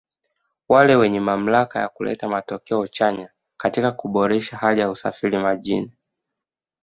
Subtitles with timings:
[0.69, 5.91] wale wenye mamlaka ya kuleta matokeo chanya katika kuboresha hali ya usafiri majini